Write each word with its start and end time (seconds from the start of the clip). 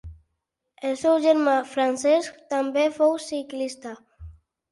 El 0.91 0.95
seu 1.01 1.17
germà 1.25 1.53
Francesc 1.73 2.39
també 2.53 2.85
fou 2.97 3.13
ciclista. 3.29 3.93